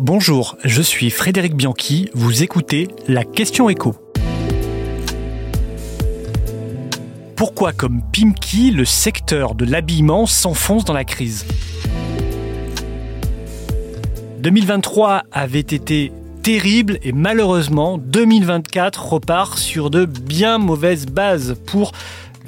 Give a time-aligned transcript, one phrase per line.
[0.00, 3.96] Bonjour, je suis Frédéric Bianchi, vous écoutez la question écho.
[7.34, 11.46] Pourquoi comme Pimki, le secteur de l'habillement s'enfonce dans la crise?
[14.38, 16.12] 2023 avait été
[16.44, 21.90] terrible et malheureusement 2024 repart sur de bien mauvaises bases pour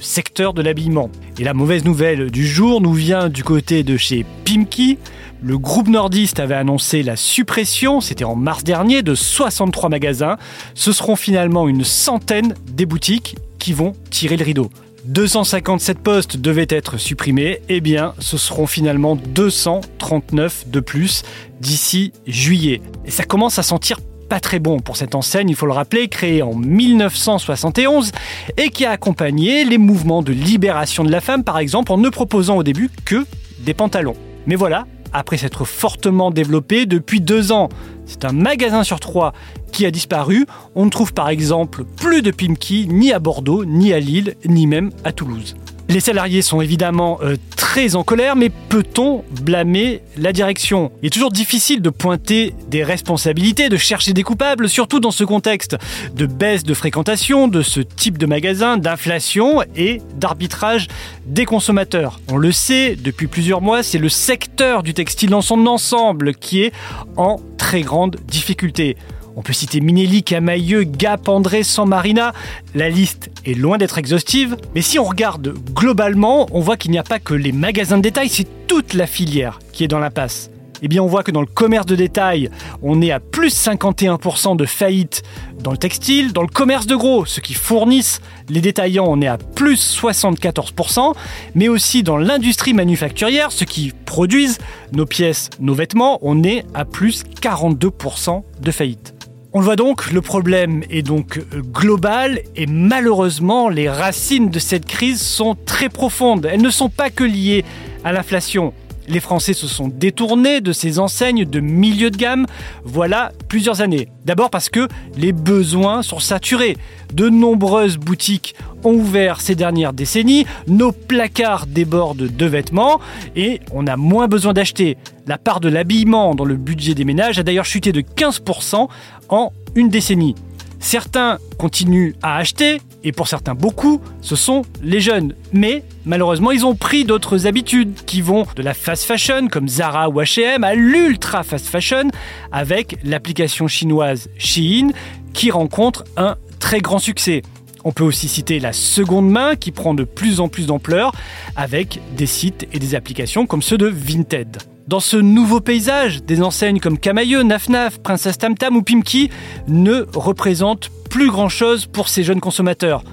[0.01, 1.11] secteur de l'habillement.
[1.39, 4.99] Et la mauvaise nouvelle du jour nous vient du côté de chez Pimki.
[5.43, 10.37] Le groupe nordiste avait annoncé la suppression, c'était en mars dernier, de 63 magasins.
[10.75, 14.71] Ce seront finalement une centaine des boutiques qui vont tirer le rideau.
[15.07, 21.23] 257 postes devaient être supprimés, eh bien ce seront finalement 239 de plus
[21.61, 22.83] d'ici juillet.
[23.07, 23.99] Et ça commence à sentir
[24.39, 28.13] très bon pour cette enseigne, il faut le rappeler, créée en 1971
[28.57, 32.09] et qui a accompagné les mouvements de libération de la femme par exemple en ne
[32.09, 33.27] proposant au début que
[33.61, 34.15] des pantalons.
[34.47, 37.69] Mais voilà, après s'être fortement développé depuis deux ans.
[38.07, 39.33] C'est un magasin sur trois
[39.73, 40.47] qui a disparu.
[40.75, 44.67] On ne trouve par exemple plus de Pimki ni à Bordeaux, ni à Lille, ni
[44.67, 45.57] même à Toulouse.
[45.91, 50.93] Les salariés sont évidemment euh, très en colère, mais peut-on blâmer la direction?
[51.03, 55.25] Il est toujours difficile de pointer des responsabilités, de chercher des coupables, surtout dans ce
[55.25, 55.77] contexte
[56.15, 60.87] de baisse de fréquentation de ce type de magasin, d'inflation et d'arbitrage
[61.27, 62.21] des consommateurs.
[62.31, 66.63] On le sait, depuis plusieurs mois, c'est le secteur du textile dans son ensemble qui
[66.63, 66.73] est
[67.17, 68.97] en très grande difficulté.
[69.41, 72.35] On peut citer Minelli, Camailleux, Gap, André, San Marina.
[72.75, 76.99] La liste est loin d'être exhaustive, mais si on regarde globalement, on voit qu'il n'y
[76.99, 80.51] a pas que les magasins de détail, c'est toute la filière qui est dans l'impasse.
[80.83, 82.51] Eh bien, on voit que dans le commerce de détail,
[82.83, 85.23] on est à plus 51% de faillite
[85.63, 86.35] dans le textile.
[86.35, 88.21] Dans le commerce de gros, ceux qui fournissent
[88.51, 91.15] les détaillants, on est à plus 74%.
[91.55, 94.59] Mais aussi dans l'industrie manufacturière, ceux qui produisent
[94.93, 99.15] nos pièces, nos vêtements, on est à plus 42% de faillite.
[99.53, 104.61] On le voit donc, le problème est donc euh, global et malheureusement les racines de
[104.61, 106.47] cette crise sont très profondes.
[106.47, 107.65] Elles ne sont pas que liées
[108.05, 108.73] à l'inflation.
[109.11, 112.47] Les Français se sont détournés de ces enseignes de milieu de gamme
[112.85, 114.09] voilà plusieurs années.
[114.25, 116.77] D'abord parce que les besoins sont saturés.
[117.13, 118.55] De nombreuses boutiques
[118.85, 123.01] ont ouvert ces dernières décennies, nos placards débordent de vêtements
[123.35, 124.97] et on a moins besoin d'acheter.
[125.27, 128.89] La part de l'habillement dans le budget des ménages a d'ailleurs chuté de 15%
[129.29, 130.37] en une décennie.
[130.81, 135.35] Certains continuent à acheter, et pour certains beaucoup, ce sont les jeunes.
[135.53, 140.09] Mais malheureusement, ils ont pris d'autres habitudes qui vont de la fast fashion comme Zara
[140.09, 142.09] ou H&M à l'ultra fast fashion
[142.51, 144.89] avec l'application chinoise Shein
[145.35, 147.43] qui rencontre un très grand succès.
[147.85, 151.13] On peut aussi citer la seconde main qui prend de plus en plus d'ampleur
[151.57, 154.59] avec des sites et des applications comme ceux de Vinted.
[154.91, 159.31] Dans ce nouveau paysage, des enseignes comme Camailleux, Nafnaf, Princesse Tamtam ou Pimki
[159.69, 163.05] ne représentent plus grand-chose pour ces jeunes consommateurs.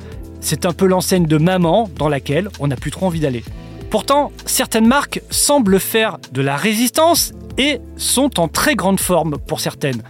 [0.42, 3.44] C'est un peu l'enseigne de maman dans laquelle on n'a plus trop envie d'aller.
[3.92, 9.60] Pourtant, certaines marques semblent faire de la résistance et sont en très grande forme pour
[9.60, 10.02] certaines.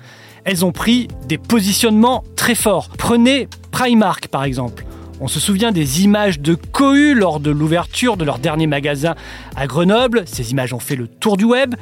[0.46, 2.88] Elles ont pris des positionnements très forts.
[2.98, 4.87] Prenez Primark par exemple.
[5.20, 9.16] On se souvient des images de cohue lors de l'ouverture de leur dernier magasin
[9.56, 10.24] à Grenoble.
[10.28, 11.74] Ces images ont fait le tour du web.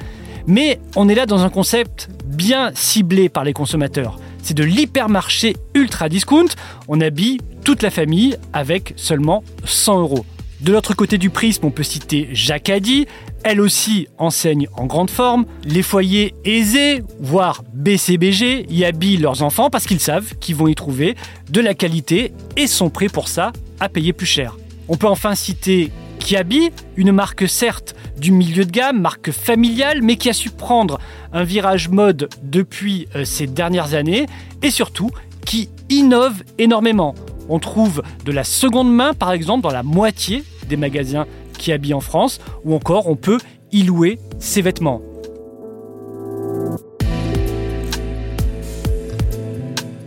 [0.47, 4.19] Mais on est là dans un concept bien ciblé par les consommateurs.
[4.41, 6.47] C'est de l'hypermarché ultra discount.
[6.88, 10.25] On habille toute la famille avec seulement 100 euros.
[10.66, 13.06] De l'autre côté du prisme, on peut citer Jacadi,
[13.44, 15.46] elle aussi enseigne en grande forme.
[15.64, 20.74] Les foyers aisés, voire BCBG, y habillent leurs enfants parce qu'ils savent qu'ils vont y
[20.74, 21.14] trouver
[21.52, 24.58] de la qualité et sont prêts pour ça à payer plus cher.
[24.88, 30.16] On peut enfin citer Kiabi, une marque certes du milieu de gamme, marque familiale, mais
[30.16, 31.00] qui a su prendre
[31.32, 34.26] un virage mode depuis euh, ces dernières années
[34.64, 35.12] et surtout
[35.46, 37.14] qui innove énormément.
[37.50, 41.26] On trouve de la seconde main, par exemple, dans la moitié des magasins
[41.58, 43.40] qui habillent en France, ou encore on peut
[43.72, 45.02] y louer ses vêtements.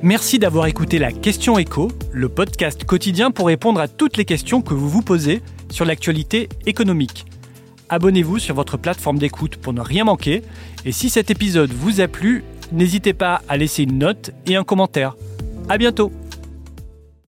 [0.02, 4.62] Merci d'avoir écouté la Question Écho, le podcast quotidien pour répondre à toutes les questions
[4.62, 7.26] que vous vous posez sur l'actualité économique.
[7.88, 10.42] Abonnez-vous sur votre plateforme d'écoute pour ne rien manquer.
[10.84, 14.64] Et si cet épisode vous a plu, n'hésitez pas à laisser une note et un
[14.64, 15.16] commentaire.
[15.68, 16.12] À bientôt!